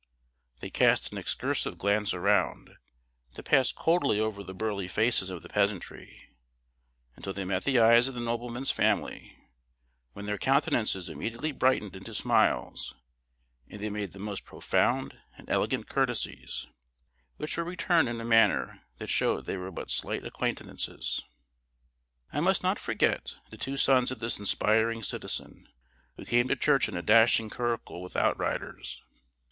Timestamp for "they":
0.61-0.71, 7.33-7.45, 13.79-13.91, 19.45-19.55